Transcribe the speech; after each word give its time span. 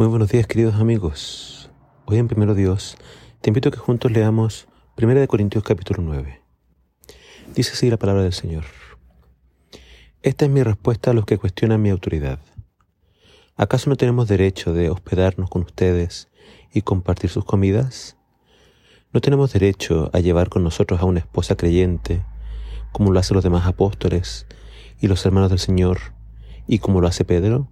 Muy 0.00 0.08
buenos 0.08 0.30
días 0.30 0.46
queridos 0.46 0.76
amigos. 0.76 1.68
Hoy 2.06 2.16
en 2.16 2.26
Primero 2.26 2.54
Dios 2.54 2.96
te 3.42 3.50
invito 3.50 3.68
a 3.68 3.72
que 3.72 3.76
juntos 3.76 4.10
leamos 4.10 4.66
1 4.96 5.28
Corintios 5.28 5.62
capítulo 5.62 6.00
9. 6.02 6.40
Dice 7.54 7.72
así 7.74 7.90
la 7.90 7.98
palabra 7.98 8.22
del 8.22 8.32
Señor. 8.32 8.64
Esta 10.22 10.46
es 10.46 10.50
mi 10.50 10.62
respuesta 10.62 11.10
a 11.10 11.12
los 11.12 11.26
que 11.26 11.36
cuestionan 11.36 11.82
mi 11.82 11.90
autoridad. 11.90 12.38
¿Acaso 13.56 13.90
no 13.90 13.96
tenemos 13.96 14.26
derecho 14.26 14.72
de 14.72 14.88
hospedarnos 14.88 15.50
con 15.50 15.64
ustedes 15.64 16.30
y 16.72 16.80
compartir 16.80 17.28
sus 17.28 17.44
comidas? 17.44 18.16
¿No 19.12 19.20
tenemos 19.20 19.52
derecho 19.52 20.08
a 20.14 20.20
llevar 20.20 20.48
con 20.48 20.64
nosotros 20.64 20.98
a 21.02 21.04
una 21.04 21.18
esposa 21.18 21.56
creyente, 21.56 22.24
como 22.90 23.12
lo 23.12 23.20
hacen 23.20 23.34
los 23.34 23.44
demás 23.44 23.66
apóstoles 23.66 24.46
y 24.98 25.08
los 25.08 25.26
hermanos 25.26 25.50
del 25.50 25.58
Señor, 25.58 25.98
y 26.66 26.78
como 26.78 27.02
lo 27.02 27.06
hace 27.06 27.26
Pedro? 27.26 27.68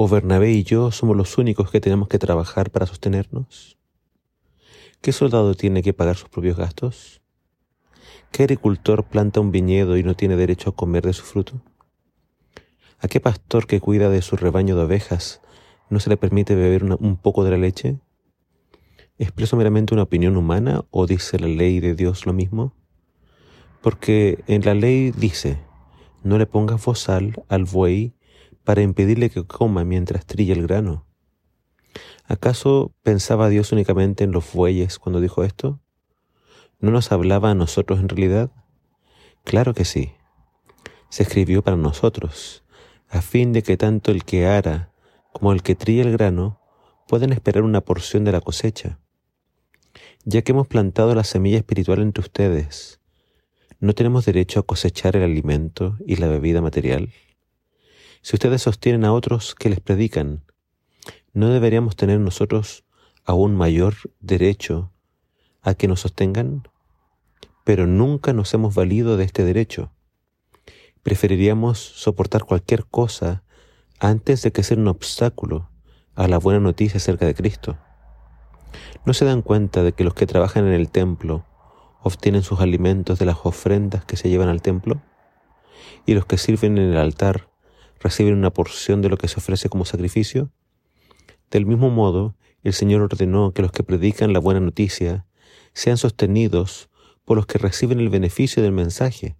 ¿O 0.00 0.06
Bernabé 0.06 0.52
y 0.52 0.62
yo 0.62 0.92
somos 0.92 1.16
los 1.16 1.38
únicos 1.38 1.72
que 1.72 1.80
tenemos 1.80 2.06
que 2.06 2.20
trabajar 2.20 2.70
para 2.70 2.86
sostenernos? 2.86 3.78
¿Qué 5.00 5.10
soldado 5.10 5.56
tiene 5.56 5.82
que 5.82 5.92
pagar 5.92 6.14
sus 6.14 6.28
propios 6.28 6.56
gastos? 6.56 7.20
¿Qué 8.30 8.44
agricultor 8.44 9.02
planta 9.08 9.40
un 9.40 9.50
viñedo 9.50 9.96
y 9.96 10.04
no 10.04 10.14
tiene 10.14 10.36
derecho 10.36 10.70
a 10.70 10.76
comer 10.76 11.04
de 11.04 11.14
su 11.14 11.24
fruto? 11.24 11.60
¿A 13.00 13.08
qué 13.08 13.18
pastor 13.18 13.66
que 13.66 13.80
cuida 13.80 14.08
de 14.08 14.22
su 14.22 14.36
rebaño 14.36 14.76
de 14.76 14.84
ovejas 14.84 15.40
no 15.90 15.98
se 15.98 16.10
le 16.10 16.16
permite 16.16 16.54
beber 16.54 16.84
un 16.84 17.16
poco 17.16 17.42
de 17.42 17.50
la 17.50 17.56
leche? 17.56 17.98
¿Expreso 19.18 19.56
meramente 19.56 19.94
una 19.94 20.04
opinión 20.04 20.36
humana 20.36 20.84
o 20.92 21.08
dice 21.08 21.40
la 21.40 21.48
ley 21.48 21.80
de 21.80 21.96
Dios 21.96 22.24
lo 22.24 22.32
mismo? 22.32 22.72
Porque 23.82 24.44
en 24.46 24.64
la 24.64 24.74
ley 24.74 25.10
dice, 25.10 25.58
no 26.22 26.38
le 26.38 26.46
pongas 26.46 26.84
bozal 26.84 27.42
al 27.48 27.64
buey 27.64 28.14
para 28.68 28.82
impedirle 28.82 29.30
que 29.30 29.46
coma 29.46 29.82
mientras 29.82 30.26
trilla 30.26 30.52
el 30.52 30.66
grano. 30.66 31.06
¿Acaso 32.26 32.92
pensaba 33.02 33.48
Dios 33.48 33.72
únicamente 33.72 34.24
en 34.24 34.30
los 34.30 34.52
bueyes 34.52 34.98
cuando 34.98 35.22
dijo 35.22 35.42
esto? 35.42 35.80
¿No 36.78 36.90
nos 36.90 37.10
hablaba 37.10 37.50
a 37.50 37.54
nosotros 37.54 37.98
en 37.98 38.10
realidad? 38.10 38.50
Claro 39.42 39.72
que 39.72 39.86
sí. 39.86 40.12
Se 41.08 41.22
escribió 41.22 41.62
para 41.62 41.78
nosotros, 41.78 42.62
a 43.08 43.22
fin 43.22 43.54
de 43.54 43.62
que 43.62 43.78
tanto 43.78 44.10
el 44.10 44.22
que 44.24 44.44
ara 44.44 44.92
como 45.32 45.52
el 45.54 45.62
que 45.62 45.74
trilla 45.74 46.02
el 46.02 46.12
grano 46.12 46.60
puedan 47.08 47.32
esperar 47.32 47.62
una 47.62 47.80
porción 47.80 48.24
de 48.24 48.32
la 48.32 48.42
cosecha. 48.42 48.98
Ya 50.26 50.42
que 50.42 50.52
hemos 50.52 50.68
plantado 50.68 51.14
la 51.14 51.24
semilla 51.24 51.56
espiritual 51.56 52.02
entre 52.02 52.20
ustedes, 52.20 53.00
¿no 53.80 53.94
tenemos 53.94 54.26
derecho 54.26 54.60
a 54.60 54.64
cosechar 54.64 55.16
el 55.16 55.22
alimento 55.22 55.96
y 56.06 56.16
la 56.16 56.28
bebida 56.28 56.60
material? 56.60 57.08
Si 58.28 58.36
ustedes 58.36 58.60
sostienen 58.60 59.06
a 59.06 59.14
otros 59.14 59.54
que 59.54 59.70
les 59.70 59.80
predican, 59.80 60.44
¿no 61.32 61.48
deberíamos 61.48 61.96
tener 61.96 62.20
nosotros 62.20 62.84
aún 63.24 63.56
mayor 63.56 63.94
derecho 64.20 64.92
a 65.62 65.72
que 65.72 65.88
nos 65.88 66.00
sostengan? 66.00 66.68
Pero 67.64 67.86
nunca 67.86 68.34
nos 68.34 68.52
hemos 68.52 68.74
valido 68.74 69.16
de 69.16 69.24
este 69.24 69.44
derecho. 69.44 69.92
Preferiríamos 71.02 71.78
soportar 71.78 72.44
cualquier 72.44 72.84
cosa 72.84 73.44
antes 73.98 74.42
de 74.42 74.52
que 74.52 74.62
ser 74.62 74.78
un 74.78 74.88
obstáculo 74.88 75.70
a 76.14 76.28
la 76.28 76.36
buena 76.36 76.60
noticia 76.60 76.98
acerca 76.98 77.24
de 77.24 77.34
Cristo. 77.34 77.78
¿No 79.06 79.14
se 79.14 79.24
dan 79.24 79.40
cuenta 79.40 79.82
de 79.82 79.92
que 79.92 80.04
los 80.04 80.12
que 80.12 80.26
trabajan 80.26 80.66
en 80.66 80.74
el 80.74 80.90
templo 80.90 81.46
obtienen 82.02 82.42
sus 82.42 82.60
alimentos 82.60 83.18
de 83.18 83.24
las 83.24 83.38
ofrendas 83.44 84.04
que 84.04 84.18
se 84.18 84.28
llevan 84.28 84.50
al 84.50 84.60
templo? 84.60 85.00
¿Y 86.04 86.12
los 86.12 86.26
que 86.26 86.36
sirven 86.36 86.76
en 86.76 86.90
el 86.90 86.98
altar 86.98 87.48
reciben 88.00 88.34
una 88.34 88.52
porción 88.52 89.02
de 89.02 89.08
lo 89.08 89.16
que 89.16 89.28
se 89.28 89.38
ofrece 89.38 89.68
como 89.68 89.84
sacrificio? 89.84 90.50
Del 91.50 91.66
mismo 91.66 91.90
modo, 91.90 92.34
el 92.62 92.72
Señor 92.72 93.02
ordenó 93.02 93.52
que 93.52 93.62
los 93.62 93.72
que 93.72 93.82
predican 93.82 94.32
la 94.32 94.40
buena 94.40 94.60
noticia 94.60 95.26
sean 95.72 95.96
sostenidos 95.96 96.88
por 97.24 97.36
los 97.36 97.46
que 97.46 97.58
reciben 97.58 98.00
el 98.00 98.08
beneficio 98.08 98.62
del 98.62 98.72
mensaje. 98.72 99.36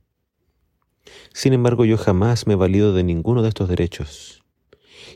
Sin 1.33 1.53
embargo, 1.53 1.85
yo 1.85 1.97
jamás 1.97 2.47
me 2.47 2.55
valido 2.55 2.93
de 2.93 3.03
ninguno 3.03 3.43
de 3.43 3.49
estos 3.49 3.69
derechos. 3.69 4.45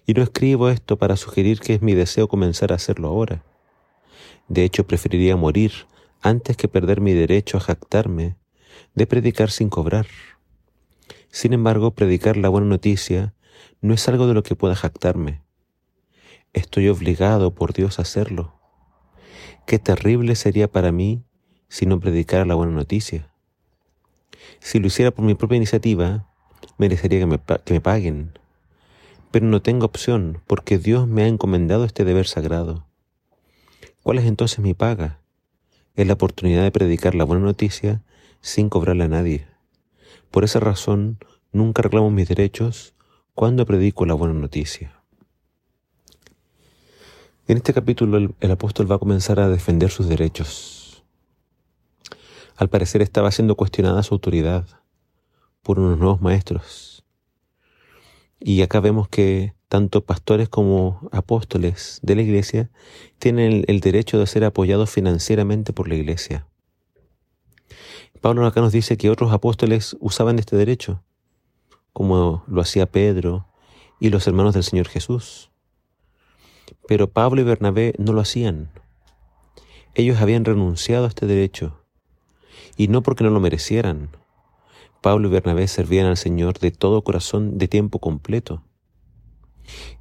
Y 0.06 0.14
no 0.14 0.22
escribo 0.22 0.68
esto 0.68 0.96
para 0.96 1.16
sugerir 1.16 1.60
que 1.60 1.74
es 1.74 1.82
mi 1.82 1.94
deseo 1.94 2.28
comenzar 2.28 2.72
a 2.72 2.76
hacerlo 2.76 3.08
ahora. 3.08 3.44
De 4.48 4.64
hecho, 4.64 4.86
preferiría 4.86 5.36
morir 5.36 5.72
antes 6.20 6.56
que 6.56 6.68
perder 6.68 7.00
mi 7.00 7.12
derecho 7.12 7.56
a 7.56 7.60
jactarme 7.60 8.36
de 8.94 9.06
predicar 9.06 9.50
sin 9.50 9.68
cobrar. 9.68 10.06
Sin 11.32 11.54
embargo, 11.54 11.92
predicar 11.92 12.36
la 12.36 12.50
buena 12.50 12.66
noticia 12.66 13.32
no 13.80 13.94
es 13.94 14.06
algo 14.06 14.26
de 14.26 14.34
lo 14.34 14.42
que 14.42 14.54
pueda 14.54 14.76
jactarme. 14.76 15.40
Estoy 16.52 16.88
obligado 16.88 17.54
por 17.54 17.72
Dios 17.72 17.98
a 17.98 18.02
hacerlo. 18.02 18.54
Qué 19.66 19.78
terrible 19.78 20.36
sería 20.36 20.70
para 20.70 20.92
mí 20.92 21.24
si 21.68 21.86
no 21.86 21.98
predicara 21.98 22.44
la 22.44 22.54
buena 22.54 22.74
noticia. 22.74 23.30
Si 24.60 24.78
lo 24.78 24.88
hiciera 24.88 25.10
por 25.10 25.24
mi 25.24 25.34
propia 25.34 25.56
iniciativa, 25.56 26.28
merecería 26.76 27.20
que 27.20 27.26
me, 27.26 27.40
que 27.64 27.72
me 27.72 27.80
paguen. 27.80 28.38
Pero 29.30 29.46
no 29.46 29.62
tengo 29.62 29.86
opción 29.86 30.42
porque 30.46 30.76
Dios 30.76 31.08
me 31.08 31.22
ha 31.22 31.28
encomendado 31.28 31.86
este 31.86 32.04
deber 32.04 32.26
sagrado. 32.26 32.86
¿Cuál 34.02 34.18
es 34.18 34.26
entonces 34.26 34.58
mi 34.58 34.74
paga? 34.74 35.18
Es 35.96 36.06
la 36.06 36.12
oportunidad 36.12 36.62
de 36.62 36.70
predicar 36.70 37.14
la 37.14 37.24
buena 37.24 37.42
noticia 37.42 38.02
sin 38.42 38.68
cobrarle 38.68 39.04
a 39.04 39.08
nadie. 39.08 39.51
Por 40.30 40.44
esa 40.44 40.60
razón, 40.60 41.18
nunca 41.52 41.82
reclamo 41.82 42.10
mis 42.10 42.28
derechos 42.28 42.94
cuando 43.34 43.66
predico 43.66 44.06
la 44.06 44.14
buena 44.14 44.34
noticia. 44.34 45.02
En 47.48 47.56
este 47.56 47.74
capítulo 47.74 48.34
el, 48.40 48.50
apóstol 48.50 48.90
va 48.90 48.96
a 48.96 48.98
comenzar 48.98 49.40
a 49.40 49.48
defender 49.48 49.90
sus 49.90 50.08
derechos. 50.08 51.04
Al 52.56 52.68
parecer 52.68 53.02
estaba 53.02 53.30
siendo 53.30 53.56
cuestionada 53.56 54.02
su 54.02 54.14
autoridad 54.14 54.66
por 55.62 55.80
unos 55.80 55.98
nuevos 55.98 56.20
maestros. 56.20 57.04
Y 58.38 58.62
acá 58.62 58.80
vemos 58.80 59.08
que 59.08 59.54
tanto 59.68 60.04
pastores 60.04 60.48
como 60.48 61.08
apóstoles 61.10 61.98
de 62.02 62.14
la 62.14 62.22
iglesia 62.22 62.70
tienen 63.18 63.64
el 63.66 63.80
derecho 63.80 64.18
de 64.18 64.26
ser 64.26 64.44
apoyados 64.44 64.90
financieramente 64.90 65.72
por 65.72 65.88
la 65.88 65.96
iglesia. 65.96 66.46
Pablo 68.22 68.46
acá 68.46 68.60
nos 68.60 68.70
dice 68.70 68.96
que 68.96 69.10
otros 69.10 69.32
apóstoles 69.32 69.96
usaban 69.98 70.38
este 70.38 70.54
derecho, 70.54 71.02
como 71.92 72.44
lo 72.46 72.60
hacía 72.60 72.86
Pedro 72.86 73.48
y 73.98 74.10
los 74.10 74.28
hermanos 74.28 74.54
del 74.54 74.62
Señor 74.62 74.86
Jesús. 74.86 75.50
Pero 76.86 77.10
Pablo 77.10 77.40
y 77.40 77.44
Bernabé 77.44 77.94
no 77.98 78.12
lo 78.12 78.20
hacían. 78.20 78.70
Ellos 79.96 80.20
habían 80.20 80.44
renunciado 80.44 81.06
a 81.06 81.08
este 81.08 81.26
derecho, 81.26 81.84
y 82.76 82.86
no 82.86 83.02
porque 83.02 83.24
no 83.24 83.30
lo 83.30 83.40
merecieran. 83.40 84.10
Pablo 85.00 85.26
y 85.26 85.32
Bernabé 85.32 85.66
servían 85.66 86.06
al 86.06 86.16
Señor 86.16 86.60
de 86.60 86.70
todo 86.70 87.02
corazón 87.02 87.58
de 87.58 87.66
tiempo 87.66 87.98
completo. 87.98 88.62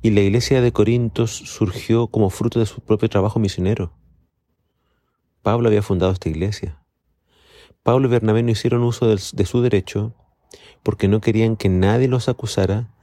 Y 0.04 0.12
la 0.12 0.22
iglesia 0.22 0.62
de 0.62 0.72
Corintios 0.72 1.32
surgió 1.32 2.06
como 2.06 2.30
fruto 2.30 2.60
de 2.60 2.68
su 2.68 2.82
propio 2.82 3.10
trabajo 3.10 3.40
misionero. 3.40 3.94
Pablo 5.42 5.70
había 5.70 5.82
fundado 5.82 6.12
esta 6.12 6.30
iglesia. 6.30 6.82
Pablo 7.84 8.08
y 8.08 8.12
Bernabé 8.12 8.44
no 8.44 8.52
hicieron 8.52 8.84
uso 8.84 9.08
de 9.08 9.46
su 9.46 9.62
derecho 9.62 10.14
porque 10.84 11.08
no 11.08 11.22
querían 11.22 11.56
que 11.56 11.70
nadie 11.70 12.08
los 12.08 12.30
acusara 12.30 12.94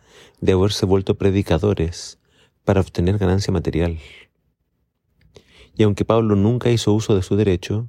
de 0.41 0.53
haberse 0.53 0.87
vuelto 0.87 1.17
predicadores 1.17 2.19
para 2.65 2.81
obtener 2.81 3.19
ganancia 3.19 3.53
material. 3.53 3.99
Y 5.75 5.83
aunque 5.83 6.05
Pablo 6.05 6.37
nunca 6.37 6.71
hizo 6.71 6.93
uso 6.93 7.15
de 7.15 7.23
su 7.23 7.37
derecho, 7.37 7.89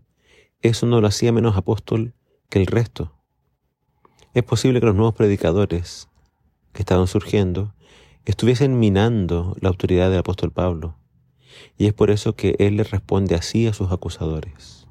eso 0.62 0.86
no 0.86 1.02
lo 1.02 1.08
hacía 1.08 1.32
menos 1.32 1.58
apóstol 1.58 2.14
que 2.50 2.60
el 2.60 2.66
resto. 2.66 3.14
Es 4.34 4.44
posible 4.44 4.80
que 4.80 4.86
los 4.88 4.96
nuevos 4.96 5.16
predicadores 5.16 6.10
que 6.74 6.82
estaban 6.82 7.08
surgiendo 7.08 7.74
estuviesen 8.26 8.80
minando 8.80 9.56
la 9.60 9.70
autoridad 9.70 10.10
del 10.10 10.20
apóstol 10.20 10.52
Pablo, 10.52 10.98
y 11.78 11.88
es 11.88 11.94
por 11.94 12.12
eso 12.12 12.36
que 12.36 12.56
él 12.60 12.78
le 12.78 12.84
responde 12.84 13.36
así 13.36 13.68
a 13.68 13.74
sus 13.74 13.92
acusadores. 13.92 14.88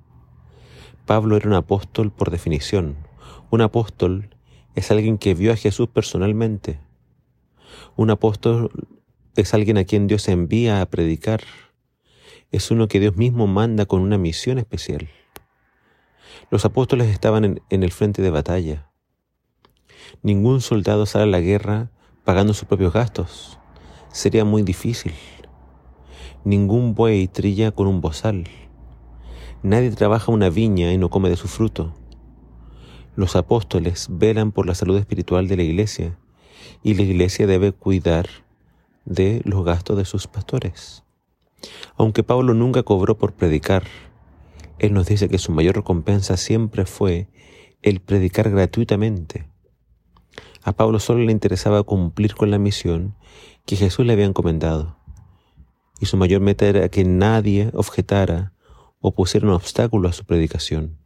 Pablo 1.09 1.39
era 1.39 1.49
un 1.49 1.55
apóstol 1.55 2.13
por 2.13 2.31
definición. 2.31 2.95
Un 3.49 3.63
apóstol 3.63 4.29
es 4.75 4.91
alguien 4.91 5.17
que 5.17 5.33
vio 5.33 5.55
a 5.55 5.57
Jesús 5.57 5.89
personalmente. 5.89 6.81
Un 7.97 8.11
apóstol 8.11 8.71
es 9.35 9.55
alguien 9.55 9.79
a 9.79 9.85
quien 9.85 10.07
Dios 10.07 10.29
envía 10.29 10.83
a 10.83 10.87
predicar. 10.91 11.41
Es 12.51 12.71
uno 12.71 12.89
que 12.89 13.01
Dios 13.01 13.17
mismo 13.17 13.47
manda 13.47 13.87
con 13.87 14.03
una 14.03 14.19
misión 14.19 14.59
especial. 14.59 15.09
Los 16.51 16.67
apóstoles 16.67 17.09
estaban 17.09 17.59
en, 17.71 17.83
el 17.83 17.91
frente 17.91 18.21
de 18.21 18.29
batalla. 18.29 18.91
Ningún 20.23 20.61
soldado 20.61 21.07
sale 21.07 21.25
a 21.25 21.29
la 21.29 21.41
guerra 21.41 21.91
pagando 22.25 22.53
sus 22.53 22.69
propios 22.69 22.93
gastos. 22.93 23.59
Sería 24.13 24.45
muy 24.45 24.63
difícil. 24.63 25.15
Ningún 26.45 26.95
buey 26.95 27.29
trilla 27.29 27.71
con 27.71 27.87
un 27.87 28.03
bozal. 28.03 28.45
Nadie 29.63 29.91
trabaja 29.91 30.31
una 30.31 30.51
viña 30.51 30.93
y 30.93 30.99
no 30.99 31.11
come 31.11 31.29
de 31.29 31.37
su 31.37 31.49
fruto. 31.49 31.93
Los 33.17 33.35
apóstoles 33.35 34.07
velan 34.09 34.53
por 34.53 34.67
la 34.67 34.77
salud 34.77 34.97
espiritual 34.97 35.49
de 35.49 35.57
la 35.57 35.65
iglesia 35.65 36.17
y 36.85 36.95
la 36.95 37.03
iglesia 37.03 37.49
debe 37.49 37.73
cuidar 37.73 38.29
de 39.05 39.43
los 39.45 39.65
gastos 39.65 39.97
de 39.97 40.05
sus 40.05 40.29
pastores. 40.29 41.03
Aunque 41.97 42.23
Pablo 42.23 42.55
nunca 42.55 42.85
cobró 42.85 43.19
por 43.19 43.33
predicar, 43.33 43.83
él 44.79 44.95
nos 44.95 45.09
dice 45.09 45.29
que 45.29 45.39
su 45.39 45.51
mayor 45.51 45.75
recompensa 45.75 46.37
siempre 46.37 46.87
fue 46.87 47.29
el 47.83 47.99
predicar 47.99 48.51
gratuitamente. 48.51 49.49
A 50.63 50.73
Pablo 50.73 51.01
solo 51.01 51.25
le 51.25 51.33
interesaba 51.33 51.83
cumplir 51.83 52.37
con 52.37 52.53
la 52.53 52.59
misión 52.59 53.17
que 53.67 53.75
Jesús 53.75 54.07
le 54.07 54.13
había 54.13 54.27
encomendado, 54.27 54.99
y 55.99 56.07
su 56.07 56.17
mayor 56.17 56.41
meta 56.43 56.67
era 56.67 56.89
que 56.89 57.05
nadie 57.05 57.71
objetara 57.75 58.53
o 59.01 59.15
pusiera 59.15 59.47
un 59.47 59.53
obstáculo 59.53 60.09
a 60.09 60.13
su 60.13 60.25
predicación. 60.25 60.99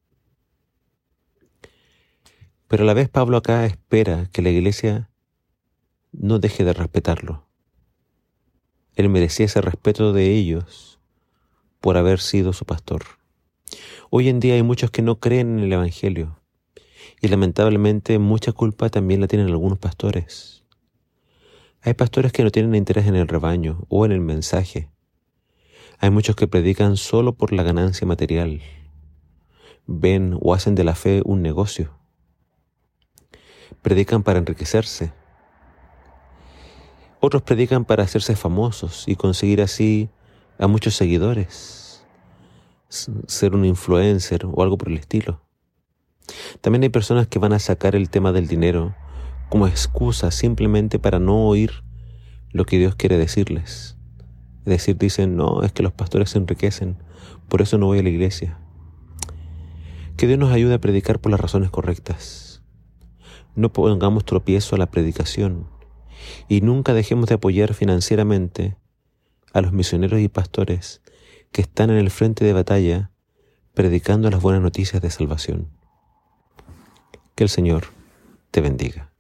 Pero 2.69 2.85
a 2.85 2.87
la 2.87 2.95
vez 2.95 3.09
Pablo 3.09 3.37
acá 3.37 3.67
espera 3.67 4.29
que 4.33 4.43
la 4.43 4.51
iglesia 4.51 5.11
no 6.13 6.39
deje 6.39 6.65
de 6.65 6.73
respetarlo. 6.73 7.47
Él 8.95 9.09
merecía 9.09 9.47
ese 9.47 9.61
respeto 9.61 10.13
de 10.13 10.35
ellos 10.35 10.99
por 11.81 11.97
haber 11.97 12.21
sido 12.21 12.53
su 12.53 12.65
pastor. 12.65 13.03
Hoy 14.11 14.29
en 14.29 14.41
día 14.41 14.55
hay 14.55 14.63
muchos 14.63 14.91
que 14.91 15.03
no 15.03 15.19
creen 15.19 15.59
en 15.59 15.65
el 15.65 15.73
Evangelio 15.73 16.39
y 17.21 17.29
lamentablemente 17.29 18.19
mucha 18.19 18.53
culpa 18.53 18.91
también 18.91 19.21
la 19.21 19.29
tienen 19.29 19.49
algunos 19.49 19.79
pastores. 19.79 20.65
Hay 21.81 21.95
pastores 21.95 22.33
que 22.33 22.45
no 22.45 22.51
tienen 22.51 22.75
interés 22.75 23.07
en 23.07 23.17
el 23.17 23.29
rebaño 23.29 23.87
o 23.89 24.05
en 24.05 24.13
el 24.13 24.21
mensaje. 24.21 24.89
Hay 26.03 26.11
muchos 26.11 26.37
que 26.37 26.47
predican 26.47 26.99
solo 26.99 27.33
por 27.33 27.55
la 27.55 27.63
ganancia 27.63 28.07
material. 28.07 28.61
Ven 29.87 30.37
o 30.39 30.53
hacen 30.53 30.75
de 30.75 30.85
la 30.85 30.95
fe 30.95 31.23
un 31.25 31.41
negocio. 31.41 31.97
Predican 33.81 34.23
para 34.23 34.39
enriquecerse 34.39 35.15
otros 37.25 37.43
predican 37.43 37.85
para 37.85 38.03
hacerse 38.03 38.35
famosos 38.35 39.05
y 39.07 39.15
conseguir 39.15 39.63
así 39.63 40.11
a 40.59 40.67
muchos 40.67 40.97
seguidores, 40.97 42.05
ser 42.89 43.55
un 43.55 43.65
influencer 43.65 44.45
o 44.45 44.61
algo 44.61 44.77
por 44.77 44.89
el 44.89 44.99
estilo. 44.99 45.41
También 46.61 46.83
hay 46.83 46.89
personas 46.89 47.29
que 47.29 47.39
van 47.39 47.53
a 47.53 47.61
sacar 47.61 47.95
el 47.95 48.11
tema 48.11 48.33
del 48.33 48.49
dinero 48.49 48.97
como 49.51 49.69
excusa 49.69 50.33
simplemente 50.33 50.99
para 50.99 51.21
no 51.21 51.47
oír 51.47 51.85
lo 52.51 52.65
que 52.65 52.79
Dios 52.79 52.97
quiere 52.97 53.19
decirles. 53.19 53.97
Decir, 54.65 54.97
dicen, 54.97 55.37
no, 55.37 55.63
es 55.63 55.73
que 55.73 55.83
los 55.83 55.93
pastores 55.93 56.31
se 56.31 56.39
enriquecen, 56.39 56.97
por 57.49 57.63
eso 57.63 57.79
no 57.79 57.87
voy 57.87 57.99
a 57.99 58.03
la 58.03 58.09
iglesia. 58.09 58.59
Que 60.17 60.27
Dios 60.27 60.39
nos 60.39 60.53
ayude 60.53 60.75
a 60.75 60.81
predicar 60.81 61.19
por 61.19 61.33
las 61.33 61.41
razones 61.41 61.71
correctas. 61.71 62.63
No 63.55 63.73
pongamos 63.73 64.25
tropiezo 64.25 64.77
a 64.77 64.79
la 64.79 64.91
predicación 64.91 65.67
y 66.49 66.61
nunca 66.61 66.95
dejemos 66.95 67.27
de 67.29 67.35
apoyar 67.35 67.75
financieramente 67.75 68.77
a 69.53 69.61
los 69.61 69.73
misioneros 69.73 70.21
y 70.21 70.29
pastores 70.29 71.03
que 71.51 71.63
están 71.63 71.91
en 71.91 71.97
el 71.97 72.11
frente 72.11 72.45
de 72.45 72.53
batalla 72.53 73.11
predicando 73.75 74.31
las 74.31 74.41
buenas 74.41 74.63
noticias 74.63 75.03
de 75.03 75.11
salvación. 75.11 75.69
Que 77.35 77.45
el 77.45 77.51
Señor 77.51 77.87
te 78.51 78.61
bendiga. 78.61 79.12